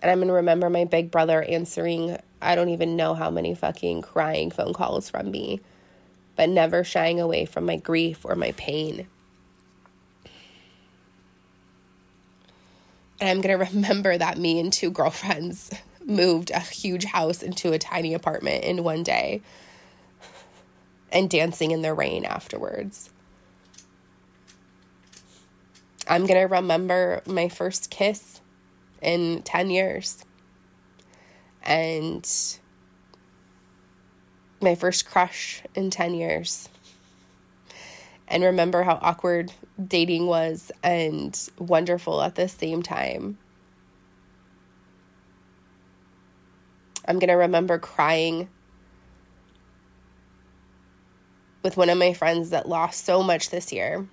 And 0.00 0.10
I'm 0.10 0.18
going 0.18 0.28
to 0.28 0.34
remember 0.34 0.70
my 0.70 0.84
big 0.84 1.10
brother 1.10 1.42
answering, 1.42 2.18
I 2.40 2.54
don't 2.54 2.70
even 2.70 2.96
know 2.96 3.14
how 3.14 3.30
many 3.30 3.54
fucking 3.54 4.02
crying 4.02 4.50
phone 4.50 4.72
calls 4.72 5.10
from 5.10 5.30
me, 5.30 5.60
but 6.36 6.48
never 6.48 6.82
shying 6.84 7.20
away 7.20 7.44
from 7.44 7.66
my 7.66 7.76
grief 7.76 8.24
or 8.24 8.34
my 8.34 8.52
pain. 8.52 9.06
And 13.20 13.28
I'm 13.28 13.40
going 13.42 13.58
to 13.66 13.72
remember 13.72 14.16
that 14.16 14.38
me 14.38 14.58
and 14.58 14.72
two 14.72 14.90
girlfriends 14.90 15.70
moved 16.04 16.50
a 16.50 16.60
huge 16.60 17.04
house 17.04 17.42
into 17.42 17.72
a 17.72 17.78
tiny 17.78 18.14
apartment 18.14 18.64
in 18.64 18.82
one 18.82 19.02
day 19.02 19.42
and 21.12 21.28
dancing 21.28 21.72
in 21.72 21.82
the 21.82 21.92
rain 21.92 22.24
afterwards. 22.24 23.10
I'm 26.08 26.26
going 26.26 26.40
to 26.40 26.54
remember 26.54 27.22
my 27.26 27.48
first 27.48 27.90
kiss 27.90 28.39
in 29.02 29.42
10 29.42 29.70
years 29.70 30.24
and 31.62 32.58
my 34.60 34.74
first 34.74 35.06
crush 35.06 35.62
in 35.74 35.90
10 35.90 36.14
years 36.14 36.68
and 38.30 38.44
remember 38.44 38.84
how 38.84 38.98
awkward 39.02 39.52
dating 39.84 40.26
was 40.26 40.70
and 40.82 41.50
wonderful 41.58 42.22
at 42.22 42.36
the 42.36 42.48
same 42.48 42.82
time. 42.82 43.38
I'm 47.06 47.18
going 47.18 47.28
to 47.28 47.34
remember 47.34 47.76
crying 47.78 48.48
with 51.64 51.76
one 51.76 51.90
of 51.90 51.98
my 51.98 52.12
friends 52.12 52.50
that 52.50 52.68
lost 52.68 53.04
so 53.04 53.22
much 53.22 53.50
this 53.50 53.72
year. 53.72 54.06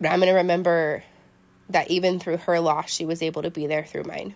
But 0.00 0.10
I'm 0.10 0.20
going 0.20 0.28
to 0.28 0.36
remember 0.36 1.02
that 1.68 1.90
even 1.90 2.18
through 2.18 2.38
her 2.38 2.60
loss, 2.60 2.90
she 2.90 3.04
was 3.04 3.22
able 3.22 3.42
to 3.42 3.50
be 3.50 3.66
there 3.66 3.84
through 3.84 4.04
mine. 4.04 4.34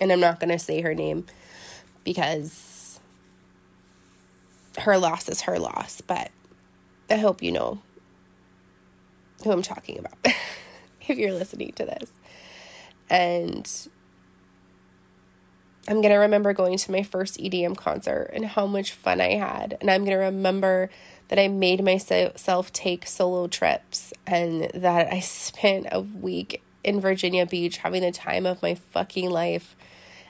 And 0.00 0.12
I'm 0.12 0.20
not 0.20 0.38
going 0.40 0.50
to 0.50 0.58
say 0.58 0.80
her 0.80 0.94
name 0.94 1.26
because 2.04 3.00
her 4.78 4.98
loss 4.98 5.28
is 5.28 5.42
her 5.42 5.58
loss, 5.58 6.00
but 6.00 6.30
I 7.10 7.16
hope 7.16 7.42
you 7.42 7.52
know 7.52 7.80
who 9.42 9.52
I'm 9.52 9.62
talking 9.62 9.98
about 9.98 10.18
if 11.08 11.18
you're 11.18 11.32
listening 11.32 11.72
to 11.72 11.84
this. 11.84 12.10
And 13.10 13.88
I'm 15.88 16.02
going 16.02 16.12
to 16.12 16.18
remember 16.18 16.52
going 16.52 16.76
to 16.76 16.92
my 16.92 17.02
first 17.02 17.38
EDM 17.38 17.76
concert 17.76 18.30
and 18.34 18.44
how 18.44 18.66
much 18.66 18.92
fun 18.92 19.20
I 19.20 19.36
had. 19.36 19.78
And 19.80 19.90
I'm 19.90 20.04
going 20.04 20.16
to 20.16 20.24
remember 20.24 20.90
that 21.28 21.38
I 21.38 21.48
made 21.48 21.84
myself 21.84 22.72
take 22.72 23.06
solo 23.06 23.46
trips 23.46 24.12
and 24.26 24.70
that 24.74 25.12
I 25.12 25.20
spent 25.20 25.86
a 25.92 26.00
week 26.00 26.62
in 26.82 27.00
Virginia 27.00 27.46
Beach 27.46 27.78
having 27.78 28.02
the 28.02 28.12
time 28.12 28.46
of 28.46 28.62
my 28.62 28.74
fucking 28.74 29.30
life 29.30 29.76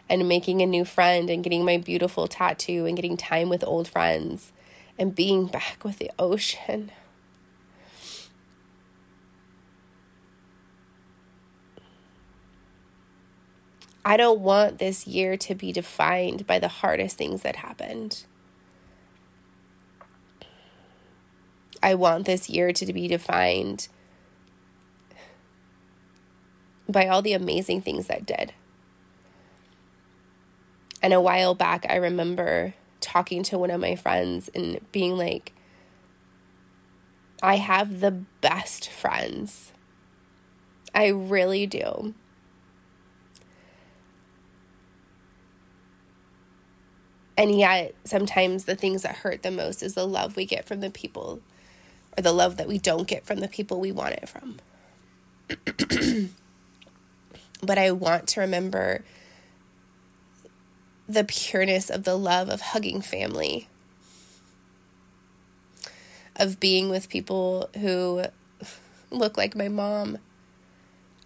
and 0.09 0.29
making 0.29 0.61
a 0.61 0.67
new 0.67 0.85
friend 0.85 1.31
and 1.31 1.45
getting 1.45 1.65
my 1.65 1.77
beautiful 1.77 2.27
tattoo 2.27 2.87
and 2.87 2.97
getting 2.97 3.17
time 3.17 3.49
with 3.49 3.63
old 3.65 3.87
friends 3.87 4.53
and 4.99 5.15
being 5.15 5.47
back 5.47 5.85
with 5.85 5.99
the 5.99 6.11
ocean. 6.19 6.91
I 14.05 14.17
don't 14.17 14.41
want 14.41 14.79
this 14.79 15.07
year 15.07 15.37
to 15.37 15.55
be 15.55 15.71
defined 15.71 16.47
by 16.47 16.59
the 16.59 16.69
hardest 16.69 17.19
things 17.19 17.43
that 17.43 17.57
happened. 17.57 18.25
I 21.83 21.95
want 21.95 22.27
this 22.27 22.49
year 22.49 22.73
to 22.73 22.93
be 22.93 23.09
defined 23.09 23.89
by 26.89 27.07
all 27.07 27.23
the 27.23 27.35
amazing 27.35 27.83
things 27.83 28.07
that 28.07 28.27
did. 28.27 28.53
And 31.03 31.13
a 31.13 31.21
while 31.21 31.55
back, 31.55 31.87
I 31.89 31.97
remember 31.97 32.75
talking 33.01 33.43
to 33.45 33.59
one 33.59 33.71
of 33.71 33.81
my 33.81 33.95
friends 33.95 34.51
and 34.55 34.81
being 34.91 35.17
like, 35.17 35.53
I 37.43 37.57
have 37.57 38.01
the 38.01 38.11
best 38.11 38.89
friends. 38.89 39.73
I 40.95 41.09
really 41.09 41.67
do. 41.67 42.15
And 47.37 47.57
yet, 47.57 47.95
sometimes 48.03 48.65
the 48.65 48.75
things 48.75 49.03
that 49.03 49.19
hurt 49.19 49.45
the 49.45 49.53
most 49.53 49.81
is 49.85 49.95
the 49.95 50.09
love 50.09 50.35
we 50.35 50.45
get 50.45 50.67
from 50.67 50.81
the 50.81 50.91
people, 50.91 51.41
or 52.19 52.23
the 52.23 52.33
love 52.33 52.57
that 52.57 52.67
we 52.67 52.79
don't 52.79 53.07
get 53.07 53.25
from 53.25 53.39
the 53.39 53.47
people 53.47 53.79
we 53.79 53.93
want 53.93 54.15
it 54.15 54.29
from. 54.29 54.57
but 57.63 57.79
I 57.79 57.93
want 57.93 58.27
to 58.29 58.41
remember 58.41 59.05
the 61.09 61.23
pureness 61.23 61.89
of 61.89 62.03
the 62.03 62.19
love 62.19 62.49
of 62.49 62.61
hugging 62.61 63.01
family, 63.01 63.69
of 66.35 66.59
being 66.59 66.89
with 66.91 67.09
people 67.09 67.71
who 67.79 68.25
look 69.11 69.37
like 69.39 69.55
my 69.55 69.69
mom 69.69 70.19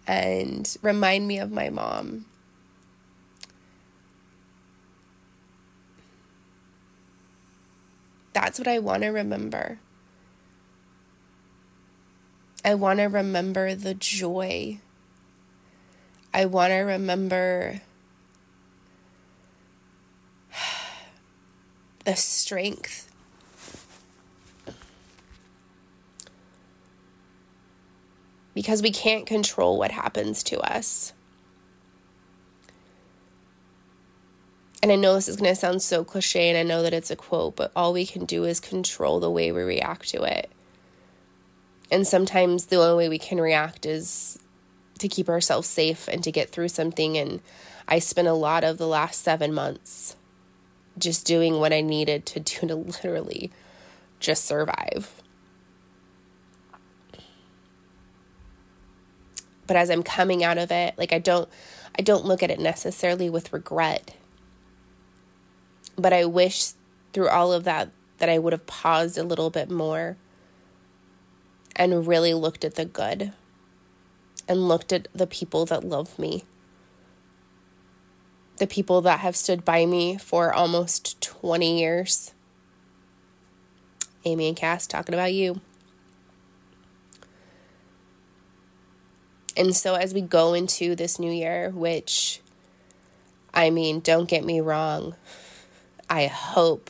and 0.05 0.77
remind 0.81 1.27
me 1.27 1.39
of 1.39 1.51
my 1.51 1.69
mom 1.69 2.25
That's 8.33 8.57
what 8.57 8.67
I 8.67 8.79
want 8.79 9.03
to 9.03 9.09
remember. 9.09 9.77
I 12.65 12.75
want 12.75 12.99
to 12.99 13.05
remember 13.05 13.75
the 13.75 13.93
joy. 13.93 14.79
I 16.33 16.45
want 16.45 16.71
to 16.71 16.77
remember 16.77 17.81
the 22.05 22.15
strength. 22.15 23.09
Because 28.53 28.81
we 28.81 28.91
can't 28.91 29.25
control 29.25 29.77
what 29.77 29.91
happens 29.91 30.43
to 30.43 30.59
us. 30.59 31.13
and 34.83 34.91
I 34.91 34.95
know 34.95 35.13
this 35.15 35.29
is 35.29 35.37
going 35.37 35.49
to 35.49 35.55
sound 35.55 35.81
so 35.81 36.03
cliche 36.03 36.49
and 36.49 36.57
I 36.57 36.63
know 36.63 36.83
that 36.83 36.93
it's 36.93 37.09
a 37.09 37.15
quote, 37.15 37.55
but 37.55 37.71
all 37.73 37.93
we 37.93 38.05
can 38.05 38.25
do 38.25 38.43
is 38.43 38.59
control 38.59 39.21
the 39.21 39.31
way 39.31 39.49
we 39.53 39.61
react 39.61 40.09
to 40.09 40.23
it. 40.23 40.51
And 41.93 42.07
sometimes 42.07 42.65
the 42.65 42.77
only 42.77 42.95
way 42.95 43.07
we 43.07 43.19
can 43.19 43.39
react 43.39 43.85
is 43.85 44.39
to 44.97 45.07
keep 45.07 45.29
ourselves 45.29 45.69
safe 45.69 46.07
and 46.07 46.23
to 46.23 46.31
get 46.31 46.49
through 46.49 46.69
something. 46.69 47.19
And 47.19 47.39
I 47.87 47.99
spent 47.99 48.27
a 48.27 48.33
lot 48.33 48.63
of 48.63 48.79
the 48.79 48.87
last 48.87 49.21
seven 49.21 49.53
months 49.53 50.15
just 50.97 51.23
doing 51.27 51.59
what 51.59 51.71
I 51.71 51.81
needed 51.81 52.25
to 52.25 52.39
do 52.39 52.67
to 52.67 52.73
literally 52.73 53.51
just 54.19 54.45
survive. 54.45 55.21
But 59.67 59.77
as 59.77 59.91
I'm 59.91 60.01
coming 60.01 60.43
out 60.43 60.57
of 60.57 60.71
it, 60.71 60.95
like 60.97 61.13
I 61.13 61.19
don't 61.19 61.47
I 61.97 62.01
don't 62.01 62.25
look 62.25 62.41
at 62.41 62.49
it 62.49 62.59
necessarily 62.59 63.29
with 63.29 63.53
regret. 63.53 64.15
But 65.95 66.11
I 66.11 66.25
wish 66.25 66.71
through 67.13 67.29
all 67.29 67.53
of 67.53 67.65
that 67.65 67.91
that 68.17 68.29
I 68.29 68.39
would 68.39 68.51
have 68.51 68.65
paused 68.65 69.15
a 69.15 69.23
little 69.23 69.51
bit 69.51 69.69
more 69.69 70.17
and 71.75 72.07
really 72.07 72.33
looked 72.33 72.63
at 72.63 72.75
the 72.75 72.85
good 72.85 73.33
and 74.47 74.67
looked 74.67 74.91
at 74.91 75.07
the 75.13 75.27
people 75.27 75.65
that 75.65 75.83
love 75.83 76.17
me. 76.19 76.43
The 78.57 78.67
people 78.67 79.01
that 79.01 79.19
have 79.21 79.35
stood 79.35 79.65
by 79.65 79.85
me 79.85 80.17
for 80.17 80.53
almost 80.53 81.19
20 81.21 81.79
years. 81.79 82.33
Amy 84.25 84.47
and 84.47 84.57
Cass 84.57 84.87
talking 84.87 85.15
about 85.15 85.33
you. 85.33 85.59
And 89.55 89.75
so, 89.75 89.95
as 89.95 90.13
we 90.13 90.21
go 90.21 90.53
into 90.53 90.95
this 90.95 91.19
new 91.19 91.31
year, 91.31 91.69
which 91.69 92.41
I 93.53 93.69
mean, 93.69 93.99
don't 93.99 94.27
get 94.27 94.43
me 94.43 94.61
wrong, 94.61 95.15
I 96.09 96.25
hope 96.25 96.89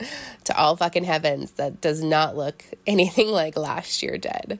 to 0.44 0.56
all 0.56 0.76
fucking 0.76 1.04
heavens 1.04 1.52
that 1.52 1.80
does 1.80 2.02
not 2.02 2.36
look 2.36 2.64
anything 2.86 3.28
like 3.28 3.56
last 3.56 4.02
year 4.02 4.18
did. 4.18 4.58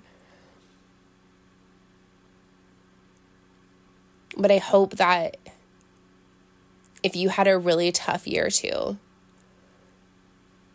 But 4.37 4.51
I 4.51 4.59
hope 4.59 4.97
that 4.97 5.37
if 7.03 7.17
you 7.17 7.29
had 7.29 7.49
a 7.49 7.59
really 7.59 7.93
tough 7.93 8.27
year 8.27 8.49
too, 8.49 8.99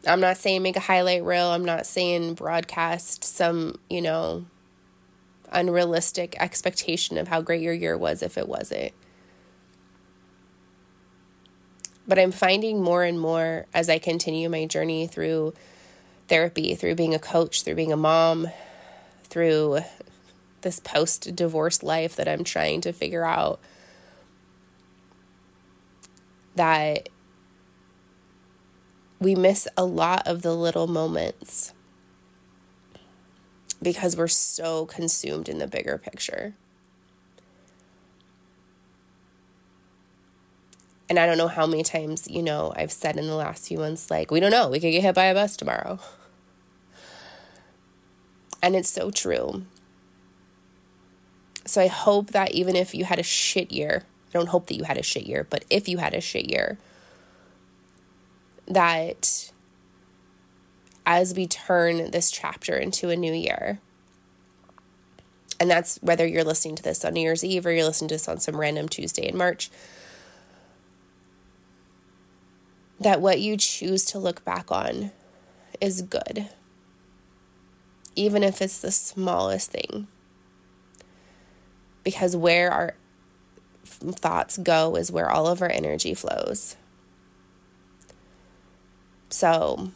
I'm 0.07 0.19
not 0.19 0.37
saying 0.37 0.61
make 0.61 0.75
a 0.75 0.81
highlight 0.81 1.23
reel, 1.23 1.47
I'm 1.47 1.65
not 1.65 1.85
saying 1.85 2.35
broadcast 2.35 3.23
some, 3.23 3.79
you 3.89 4.01
know, 4.01 4.45
unrealistic 5.51 6.35
expectation 6.39 7.17
of 7.17 7.27
how 7.27 7.41
great 7.41 7.61
your 7.61 7.73
year 7.73 7.97
was 7.97 8.21
if 8.21 8.37
it 8.37 8.47
wasn't. 8.47 8.91
But 12.07 12.19
I'm 12.19 12.31
finding 12.31 12.83
more 12.83 13.03
and 13.03 13.19
more 13.19 13.65
as 13.73 13.89
I 13.89 13.97
continue 13.97 14.49
my 14.49 14.65
journey 14.65 15.07
through 15.07 15.53
therapy, 16.27 16.75
through 16.75 16.95
being 16.95 17.15
a 17.15 17.19
coach, 17.19 17.63
through 17.63 17.75
being 17.75 17.91
a 17.91 17.97
mom, 17.97 18.49
through 19.23 19.79
this 20.61 20.79
post 20.79 21.35
divorce 21.35 21.83
life 21.83 22.15
that 22.15 22.27
I'm 22.27 22.43
trying 22.43 22.81
to 22.81 22.93
figure 22.93 23.25
out 23.25 23.59
that 26.55 27.09
we 29.19 29.35
miss 29.35 29.67
a 29.77 29.85
lot 29.85 30.27
of 30.27 30.41
the 30.41 30.55
little 30.55 30.87
moments 30.87 31.73
because 33.81 34.15
we're 34.15 34.27
so 34.27 34.85
consumed 34.85 35.47
in 35.49 35.59
the 35.59 35.67
bigger 35.67 35.97
picture. 35.97 36.55
And 41.07 41.19
I 41.19 41.25
don't 41.25 41.37
know 41.37 41.47
how 41.47 41.67
many 41.67 41.83
times, 41.83 42.27
you 42.27 42.41
know, 42.41 42.73
I've 42.75 42.91
said 42.91 43.17
in 43.17 43.27
the 43.27 43.35
last 43.35 43.67
few 43.67 43.77
months, 43.77 44.09
like, 44.09 44.31
we 44.31 44.39
don't 44.39 44.51
know, 44.51 44.69
we 44.69 44.79
could 44.79 44.91
get 44.91 45.03
hit 45.03 45.15
by 45.15 45.25
a 45.25 45.33
bus 45.33 45.55
tomorrow. 45.55 45.99
And 48.61 48.75
it's 48.75 48.89
so 48.89 49.11
true. 49.11 49.65
So 51.65 51.81
I 51.81 51.87
hope 51.87 52.31
that 52.31 52.51
even 52.51 52.75
if 52.75 52.95
you 52.95 53.05
had 53.05 53.19
a 53.19 53.23
shit 53.23 53.71
year, 53.71 54.03
I 54.29 54.31
don't 54.31 54.49
hope 54.49 54.67
that 54.67 54.75
you 54.75 54.83
had 54.83 54.97
a 54.97 55.03
shit 55.03 55.27
year, 55.27 55.45
but 55.47 55.63
if 55.69 55.87
you 55.87 55.97
had 55.97 56.13
a 56.13 56.21
shit 56.21 56.49
year, 56.49 56.79
that 58.67 59.51
as 61.05 61.35
we 61.35 61.47
turn 61.47 62.11
this 62.11 62.31
chapter 62.31 62.75
into 62.75 63.09
a 63.09 63.15
new 63.15 63.33
year. 63.33 63.79
And 65.59 65.69
that's 65.69 65.97
whether 66.01 66.25
you're 66.25 66.43
listening 66.43 66.75
to 66.75 66.83
this 66.83 67.05
on 67.05 67.13
New 67.13 67.21
Year's 67.21 67.43
Eve 67.43 67.65
or 67.65 67.71
you're 67.71 67.85
listening 67.85 68.09
to 68.09 68.15
this 68.15 68.27
on 68.27 68.39
some 68.39 68.59
random 68.59 68.89
Tuesday 68.89 69.27
in 69.27 69.37
March. 69.37 69.69
That 72.99 73.21
what 73.21 73.39
you 73.39 73.57
choose 73.57 74.05
to 74.05 74.19
look 74.19 74.43
back 74.45 74.71
on 74.71 75.11
is 75.81 76.01
good, 76.01 76.49
even 78.15 78.43
if 78.43 78.61
it's 78.61 78.79
the 78.79 78.91
smallest 78.91 79.71
thing. 79.71 80.07
Because 82.03 82.35
where 82.35 82.71
our 82.71 82.95
thoughts 83.85 84.57
go 84.57 84.95
is 84.95 85.11
where 85.11 85.29
all 85.29 85.47
of 85.47 85.61
our 85.61 85.69
energy 85.69 86.13
flows. 86.13 86.77
So, 89.29 89.91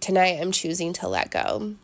tonight 0.00 0.38
I'm 0.40 0.52
choosing 0.52 0.92
to 0.94 1.08
let 1.08 1.30
go. 1.30 1.76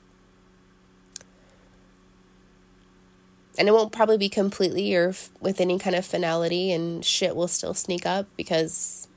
And 3.59 3.69
it 3.69 3.73
won't 3.73 3.93
probably 3.93 4.17
be 4.17 4.31
completely 4.31 4.95
or 4.95 5.15
with 5.41 5.61
any 5.61 5.79
kind 5.79 5.95
of 5.95 6.07
finality, 6.07 6.73
and 6.73 7.05
shit 7.05 7.37
will 7.37 7.49
still 7.49 7.75
sneak 7.75 8.07
up 8.07 8.27
because 8.37 9.09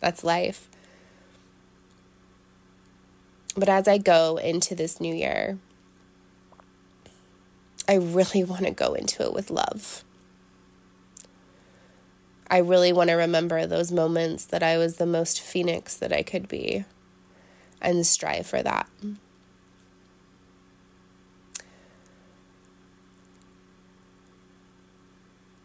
that's 0.00 0.24
life. 0.24 0.68
But 3.56 3.68
as 3.68 3.86
I 3.86 3.98
go 3.98 4.36
into 4.36 4.74
this 4.74 5.00
new 5.00 5.14
year, 5.14 5.58
I 7.88 7.94
really 7.94 8.44
want 8.44 8.64
to 8.64 8.70
go 8.70 8.94
into 8.94 9.22
it 9.22 9.32
with 9.32 9.50
love. 9.50 10.04
I 12.48 12.58
really 12.58 12.92
want 12.92 13.10
to 13.10 13.14
remember 13.14 13.64
those 13.64 13.92
moments 13.92 14.44
that 14.46 14.62
I 14.62 14.76
was 14.76 14.96
the 14.96 15.06
most 15.06 15.40
phoenix 15.40 15.96
that 15.96 16.12
I 16.12 16.22
could 16.22 16.48
be 16.48 16.84
and 17.80 18.04
strive 18.04 18.46
for 18.46 18.62
that. 18.62 18.88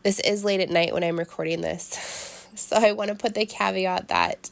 This 0.06 0.20
is 0.20 0.44
late 0.46 0.60
at 0.60 0.70
night 0.70 0.94
when 0.94 1.04
I'm 1.04 1.18
recording 1.18 1.62
this. 1.62 2.22
So 2.58 2.78
I 2.78 2.94
want 2.94 3.10
to 3.10 3.16
put 3.16 3.34
the 3.34 3.46
caveat 3.46 4.08
that 4.08 4.50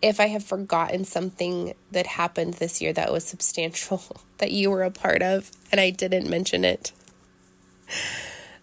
if 0.00 0.20
I 0.20 0.28
have 0.28 0.42
forgotten 0.42 1.04
something 1.04 1.74
that 1.90 2.06
happened 2.06 2.54
this 2.54 2.80
year 2.80 2.94
that 2.94 3.12
was 3.12 3.26
substantial, 3.26 4.02
that 4.38 4.52
you 4.52 4.70
were 4.70 4.82
a 4.82 4.90
part 4.90 5.20
of, 5.20 5.50
and 5.70 5.78
I 5.78 5.90
didn't 5.90 6.30
mention 6.30 6.64
it, 6.64 6.92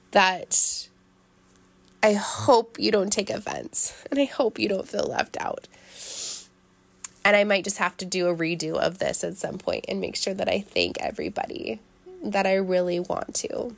that 0.10 0.90
I 2.02 2.14
hope 2.14 2.80
you 2.80 2.92
don't 2.92 3.14
take 3.14 3.30
offense 3.30 3.94
and 4.10 4.20
I 4.20 4.26
hope 4.26 4.58
you 4.58 4.68
don't 4.68 4.88
feel 4.88 5.06
left 5.06 5.38
out. 5.40 5.68
And 7.24 7.36
I 7.36 7.44
might 7.44 7.64
just 7.64 7.78
have 7.78 7.96
to 7.98 8.06
do 8.06 8.28
a 8.28 8.36
redo 8.36 8.74
of 8.74 8.98
this 8.98 9.24
at 9.24 9.38
some 9.38 9.60
point 9.60 9.86
and 9.88 10.02
make 10.02 10.16
sure 10.16 10.34
that 10.34 10.50
I 10.50 10.62
thank 10.62 11.00
everybody 11.00 11.80
that 12.24 12.48
I 12.48 12.56
really 12.56 13.00
want 13.00 13.36
to. 13.36 13.76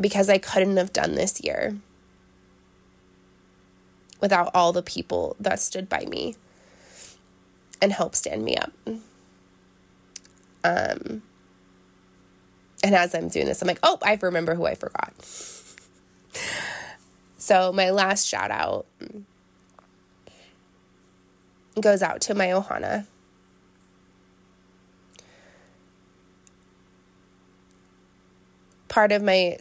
Because 0.00 0.28
I 0.28 0.38
couldn't 0.38 0.76
have 0.76 0.92
done 0.92 1.14
this 1.14 1.40
year 1.42 1.76
without 4.20 4.50
all 4.54 4.72
the 4.72 4.82
people 4.82 5.36
that 5.40 5.60
stood 5.60 5.88
by 5.88 6.04
me 6.06 6.34
and 7.80 7.92
helped 7.92 8.16
stand 8.16 8.44
me 8.44 8.56
up. 8.56 8.72
Um, 10.64 11.22
and 12.84 12.94
as 12.94 13.14
I'm 13.14 13.28
doing 13.28 13.46
this, 13.46 13.62
I'm 13.62 13.68
like, 13.68 13.80
oh, 13.82 13.98
I 14.02 14.18
remember 14.20 14.54
who 14.54 14.66
I 14.66 14.74
forgot. 14.74 15.12
So 17.38 17.72
my 17.72 17.90
last 17.90 18.26
shout 18.26 18.50
out 18.50 18.86
goes 21.80 22.02
out 22.02 22.20
to 22.22 22.34
my 22.34 22.48
Ohana. 22.48 23.06
Part 28.88 29.12
of 29.12 29.22
my 29.22 29.56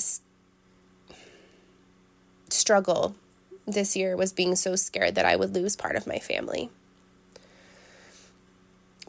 struggle 2.67 3.15
this 3.65 3.95
year 3.95 4.17
was 4.17 4.33
being 4.33 4.53
so 4.53 4.75
scared 4.75 5.15
that 5.15 5.23
I 5.23 5.37
would 5.37 5.55
lose 5.55 5.77
part 5.77 5.95
of 5.95 6.05
my 6.05 6.19
family. 6.19 6.69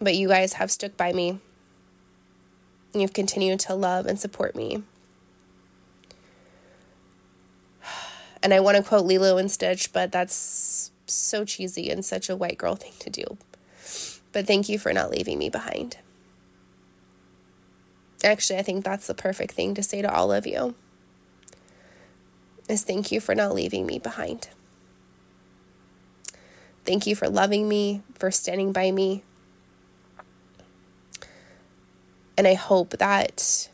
But 0.01 0.15
you 0.15 0.29
guys 0.29 0.53
have 0.53 0.71
stuck 0.71 0.97
by 0.97 1.13
me. 1.13 1.41
You've 2.95 3.13
continued 3.13 3.59
to 3.61 3.75
love 3.75 4.07
and 4.07 4.17
support 4.17 4.55
me. 4.55 4.85
And 8.45 8.55
I 8.55 8.61
want 8.61 8.77
to 8.77 8.85
quote 8.85 9.05
Lilo 9.05 9.39
and 9.39 9.51
Stitch, 9.51 9.93
but 9.93 10.13
that's 10.13 10.93
so 11.07 11.45
cheesy 11.45 11.91
and 11.91 12.05
such 12.05 12.29
a 12.29 12.37
white 12.37 12.59
girl 12.59 12.77
thing 12.77 12.93
to 13.01 13.11
do. 13.11 13.39
But 14.31 14.47
thank 14.47 14.69
you 14.69 14.79
for 14.79 14.93
not 14.93 15.11
leaving 15.11 15.37
me 15.37 15.51
behind. 15.51 15.97
Actually, 18.23 18.61
I 18.61 18.63
think 18.63 18.85
that's 18.85 19.09
the 19.09 19.15
perfect 19.15 19.55
thing 19.55 19.75
to 19.75 19.83
say 19.83 20.01
to 20.01 20.15
all 20.15 20.31
of 20.31 20.47
you. 20.47 20.77
Is 22.69 22.85
thank 22.85 23.11
you 23.11 23.21
for 23.21 23.35
not 23.35 23.55
leaving 23.55 23.87
me 23.87 23.99
behind. 23.99 24.49
Thank 26.85 27.07
you 27.07 27.17
for 27.17 27.29
loving 27.29 27.69
me, 27.69 28.03
for 28.15 28.31
standing 28.31 28.73
by 28.73 28.91
me. 28.91 29.23
And 32.37 32.47
I 32.47 32.55
hope 32.55 32.91
that 32.91 33.69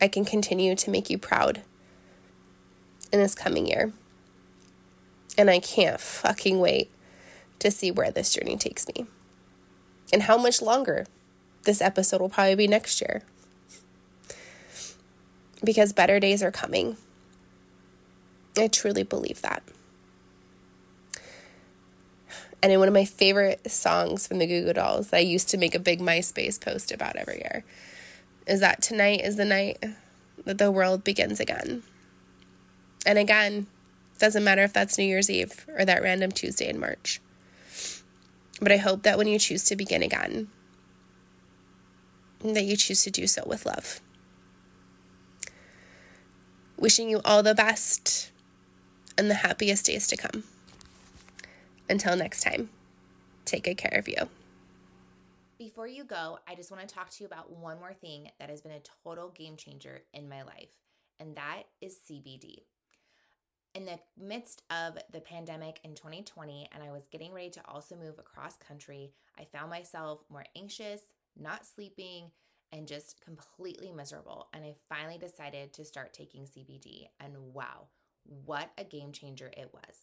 I 0.00 0.08
can 0.08 0.24
continue 0.24 0.74
to 0.76 0.90
make 0.90 1.10
you 1.10 1.18
proud 1.18 1.62
in 3.12 3.18
this 3.18 3.34
coming 3.34 3.66
year. 3.66 3.92
And 5.38 5.48
I 5.48 5.58
can't 5.58 6.00
fucking 6.00 6.60
wait 6.60 6.90
to 7.60 7.70
see 7.70 7.90
where 7.90 8.10
this 8.10 8.34
journey 8.34 8.56
takes 8.56 8.86
me 8.88 9.06
and 10.12 10.22
how 10.22 10.36
much 10.36 10.60
longer 10.60 11.06
this 11.64 11.80
episode 11.80 12.20
will 12.20 12.28
probably 12.28 12.54
be 12.54 12.66
next 12.66 13.00
year. 13.00 13.22
Because 15.62 15.92
better 15.92 16.18
days 16.18 16.42
are 16.42 16.50
coming. 16.50 16.96
I 18.56 18.68
truly 18.68 19.02
believe 19.02 19.42
that. 19.42 19.62
And 22.62 22.72
in 22.72 22.78
one 22.78 22.88
of 22.88 22.94
my 22.94 23.04
favorite 23.04 23.70
songs 23.70 24.26
from 24.26 24.38
the 24.38 24.46
Goo 24.46 24.64
Goo 24.64 24.72
Dolls 24.74 25.10
that 25.10 25.18
I 25.18 25.20
used 25.20 25.48
to 25.50 25.56
make 25.56 25.74
a 25.74 25.78
big 25.78 26.00
MySpace 26.00 26.60
post 26.60 26.92
about 26.92 27.16
every 27.16 27.38
year 27.38 27.64
is 28.46 28.60
that 28.60 28.82
tonight 28.82 29.20
is 29.22 29.36
the 29.36 29.44
night 29.44 29.82
that 30.44 30.58
the 30.58 30.70
world 30.70 31.04
begins 31.04 31.40
again. 31.40 31.82
And 33.06 33.18
again, 33.18 33.66
doesn't 34.18 34.44
matter 34.44 34.62
if 34.62 34.72
that's 34.72 34.98
New 34.98 35.04
Year's 35.04 35.30
Eve 35.30 35.66
or 35.76 35.84
that 35.84 36.02
random 36.02 36.30
Tuesday 36.30 36.68
in 36.68 36.78
March. 36.78 37.20
But 38.60 38.72
I 38.72 38.76
hope 38.76 39.02
that 39.02 39.16
when 39.16 39.26
you 39.26 39.38
choose 39.38 39.64
to 39.64 39.76
begin 39.76 40.02
again, 40.02 40.48
that 42.44 42.64
you 42.64 42.76
choose 42.76 43.02
to 43.04 43.10
do 43.10 43.26
so 43.26 43.42
with 43.46 43.64
love. 43.64 44.00
Wishing 46.76 47.08
you 47.08 47.20
all 47.24 47.42
the 47.42 47.54
best 47.54 48.30
and 49.20 49.30
the 49.30 49.34
happiest 49.34 49.86
days 49.86 50.06
to 50.08 50.16
come. 50.16 50.42
Until 51.88 52.16
next 52.16 52.42
time, 52.42 52.70
take 53.44 53.64
good 53.64 53.76
care 53.76 53.98
of 53.98 54.08
you. 54.08 54.28
Before 55.58 55.86
you 55.86 56.04
go, 56.04 56.38
I 56.48 56.54
just 56.54 56.70
want 56.70 56.88
to 56.88 56.92
talk 56.92 57.10
to 57.10 57.22
you 57.22 57.26
about 57.26 57.52
one 57.52 57.78
more 57.78 57.92
thing 57.92 58.30
that 58.40 58.50
has 58.50 58.62
been 58.62 58.72
a 58.72 58.80
total 59.04 59.28
game 59.28 59.56
changer 59.56 60.00
in 60.14 60.28
my 60.28 60.42
life, 60.42 60.70
and 61.20 61.36
that 61.36 61.64
is 61.80 61.98
CBD 62.10 62.62
in 63.74 63.84
the 63.84 63.98
midst 64.18 64.62
of 64.70 64.98
the 65.12 65.20
pandemic 65.20 65.80
in 65.84 65.94
2020 65.94 66.68
and 66.72 66.82
I 66.82 66.90
was 66.90 67.06
getting 67.10 67.32
ready 67.32 67.50
to 67.50 67.60
also 67.68 67.96
move 67.96 68.18
across 68.18 68.56
country, 68.56 69.12
I 69.38 69.44
found 69.44 69.70
myself 69.70 70.24
more 70.28 70.44
anxious, 70.56 71.00
not 71.38 71.66
sleeping, 71.66 72.30
and 72.72 72.86
just 72.86 73.20
completely 73.24 73.92
miserable. 73.92 74.48
And 74.52 74.64
I 74.64 74.74
finally 74.88 75.18
decided 75.18 75.72
to 75.74 75.84
start 75.84 76.12
taking 76.12 76.44
CBD. 76.44 77.08
And 77.18 77.34
wow, 77.52 77.88
what 78.24 78.70
a 78.78 78.84
game 78.84 79.12
changer 79.12 79.50
it 79.56 79.70
was. 79.72 79.96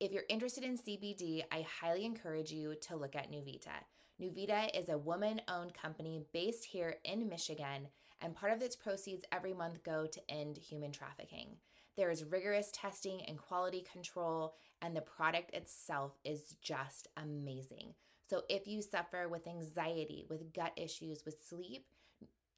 If 0.00 0.12
you're 0.12 0.24
interested 0.28 0.64
in 0.64 0.78
CBD, 0.78 1.42
I 1.50 1.66
highly 1.80 2.04
encourage 2.04 2.52
you 2.52 2.76
to 2.82 2.96
look 2.96 3.16
at 3.16 3.32
Nuvita. 3.32 3.84
Nuvita 4.20 4.68
is 4.78 4.88
a 4.88 4.98
woman 4.98 5.40
owned 5.48 5.74
company 5.74 6.22
based 6.32 6.64
here 6.64 6.96
in 7.04 7.28
Michigan, 7.28 7.88
and 8.20 8.34
part 8.34 8.52
of 8.52 8.62
its 8.62 8.76
proceeds 8.76 9.24
every 9.32 9.52
month 9.52 9.82
go 9.82 10.06
to 10.06 10.30
end 10.30 10.56
human 10.56 10.92
trafficking. 10.92 11.56
There 11.96 12.10
is 12.10 12.24
rigorous 12.24 12.70
testing 12.72 13.22
and 13.26 13.38
quality 13.38 13.84
control, 13.92 14.54
and 14.80 14.94
the 14.94 15.00
product 15.00 15.52
itself 15.52 16.16
is 16.24 16.54
just 16.62 17.08
amazing. 17.16 17.94
So, 18.30 18.42
if 18.48 18.68
you 18.68 18.82
suffer 18.82 19.28
with 19.28 19.48
anxiety, 19.48 20.24
with 20.28 20.52
gut 20.52 20.72
issues, 20.76 21.24
with 21.24 21.44
sleep, 21.44 21.86